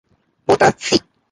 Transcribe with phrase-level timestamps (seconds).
[0.47, 0.97] Vota SÍ"".